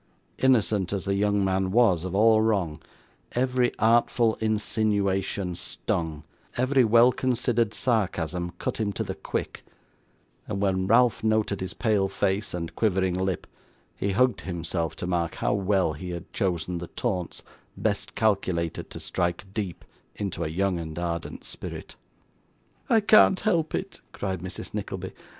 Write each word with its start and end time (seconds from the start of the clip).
Innocent 0.39 0.91
as 0.93 1.05
the 1.05 1.13
young 1.13 1.45
man 1.45 1.69
was 1.69 2.03
of 2.05 2.15
all 2.15 2.41
wrong, 2.41 2.81
every 3.33 3.71
artful 3.77 4.33
insinuation 4.41 5.53
stung, 5.53 6.23
every 6.57 6.83
well 6.83 7.11
considered 7.11 7.71
sarcasm 7.75 8.49
cut 8.57 8.79
him 8.79 8.91
to 8.93 9.03
the 9.03 9.13
quick; 9.13 9.63
and 10.47 10.59
when 10.59 10.87
Ralph 10.87 11.23
noted 11.23 11.61
his 11.61 11.75
pale 11.75 12.07
face 12.07 12.55
and 12.55 12.75
quivering 12.75 13.13
lip, 13.13 13.45
he 13.95 14.13
hugged 14.13 14.41
himself 14.41 14.95
to 14.95 15.05
mark 15.05 15.35
how 15.35 15.53
well 15.53 15.93
he 15.93 16.09
had 16.09 16.33
chosen 16.33 16.79
the 16.79 16.87
taunts 16.87 17.43
best 17.77 18.15
calculated 18.15 18.89
to 18.89 18.99
strike 18.99 19.45
deep 19.53 19.85
into 20.15 20.43
a 20.43 20.47
young 20.47 20.79
and 20.79 20.97
ardent 20.97 21.43
spirit. 21.43 21.95
'I 22.89 23.01
can't 23.01 23.39
help 23.41 23.75
it,' 23.75 24.01
cried 24.13 24.39
Mrs. 24.39 24.73
Nickleby. 24.73 25.13